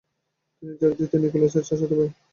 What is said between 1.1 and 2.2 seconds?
নিকোলাসের চাচাতো ভাই।